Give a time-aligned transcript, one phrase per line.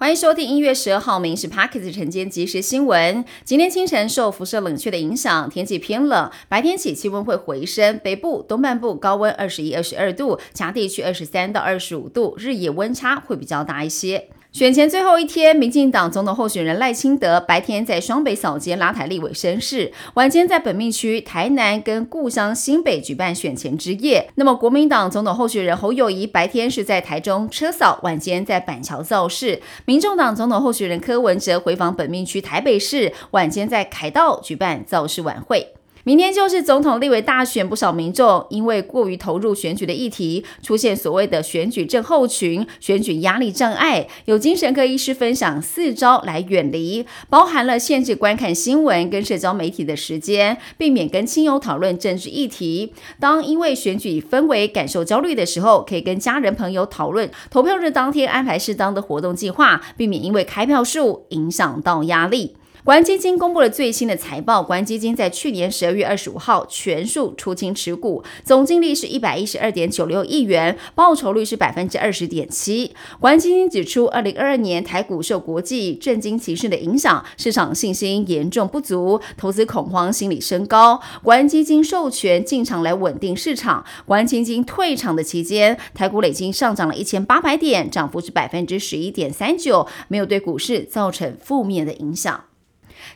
[0.00, 3.24] 欢迎收听一月十二号，明是 Parkes 晨间即时新闻。
[3.42, 14.28] 今天清晨受辐射冷却的影响，天气偏冷，白天起气温会回升，北部、东半部高温二十一、二十二度，其他地区二十三到二十五度，日夜温差会比较大一些。
[14.50, 24.30] 选前最后一天，民进党总统候选人赖清德白天在双北扫街拉台立委绅士，晚间在本命区台南跟故乡新北举办选前之夜。
[24.36, 29.60] 那么国民党总统候选人侯友谊白天是在台中车扫，晚间在板桥造势。
[29.84, 35.74] 民众党总统候选人柯文哲回访本命区台北市，晚间在凯道举办造势晚会。
[36.08, 44.08] 明天就是总统立委大选，不少民众因为过于投入选举的议题，出现所谓的选举症候群、选举压力障碍。
[44.24, 52.94] 有精神科医师分享四招来远离，包含了限制观看新闻跟社交媒体的时间，避免跟亲友讨论政治议题。
[53.20, 62.56] 当因为选举氛围感受焦虑的时候，可以跟家人朋友讨论投票日当天安排适当的活动计划，避免因为开票数影响到压力。
[62.88, 72.94] 国安基金公布了最新的财报，国安基金在去年十二月二十五号全数出清持股，总净利是一百一十二点九六亿元，报酬率是百分之二十点七。
[73.20, 80.98] 国安基金指出，二零二二年台股受国际震惊歧视的影响，市场信心严重不足，投资恐慌心理升高。
[81.22, 83.84] 国安基金授权进场来稳定市场。
[84.06, 92.47] 国安基金退场的期间，台股累计上涨了一千八百点，涨幅是百分之十一点三九，没有对股市造成负面的影响。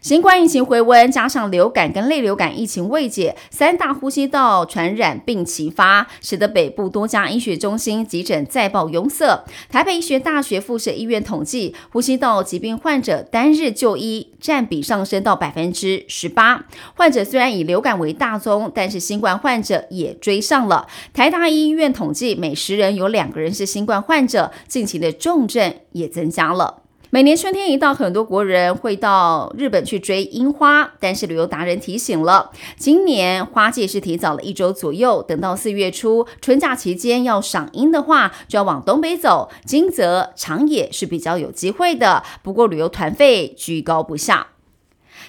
[0.02, 9.44] 新冠疫情回温，加上流感跟类流感疫情未解，三大呼吸道传染病齐发，使得北部多家医学中心急诊再爆拥塞。
[9.70, 16.64] 台北医学大学附设医院统计，呼吸道疾病患者单日就医占比上升到百分之十八。
[16.96, 20.88] 患者虽然以流感为大宗，但是新冠患者也追上了。
[21.14, 26.81] 台大医院统计，每十人有两个人是新冠患者，近期的重症也增加了。
[27.14, 42.22] 每年春天一到，很多国人会到日本去追樱花，但是旅游达人提醒了，今年花季是提早了一周左右，等到四月初春假期间要赏樱的话，就要往东北走，金泽、长野是比较有机会的。
[42.42, 44.51] 不过旅游团费居高不下。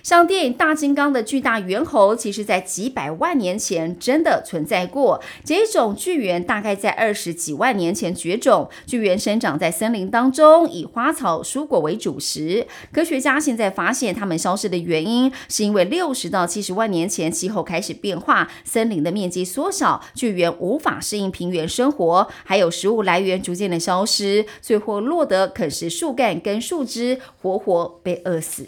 [0.01, 5.21] 像电影《大金刚》的巨大猿猴，其实在几百万年前真的存在过。
[5.45, 8.69] 这种巨猿大概在二十几万年前绝种。
[8.85, 12.67] 巨猿生长在森林当中，以花草、蔬果为主食。
[12.91, 28.67] 科学家现在发现，它们消失的原因是因为六十到七十万年前气候开始变化，森林的面积缩小，巨猿无法适应平原生活，还有食物来源逐渐的消失，最后落得啃食树干跟树枝，活活被饿死。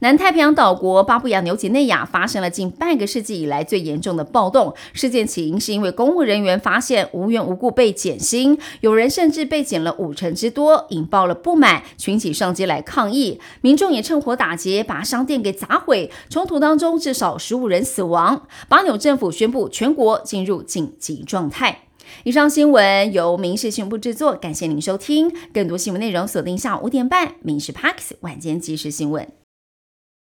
[0.00, 4.74] 南太平洋岛国巴布亚纽几内亚发生了近半个世纪以来最严重的暴动。
[4.92, 13.40] 事件起因是因为公务人员发现无缘无故被减薪，有人甚至被减了五成之多，引爆了不满，群起上街来抗议。
[13.60, 16.10] 民众也趁火打劫，把商店给砸毁。
[16.30, 18.46] 冲突当中至少十五人死亡。
[18.68, 21.82] 巴纽政府宣布全国进入紧急状态。
[22.24, 25.30] 以上新闻由民事新闻部制作，感谢您收听。
[25.52, 29.24] 更多新闻内容锁定下午五点半《民事 Parks 晚间即时新闻》。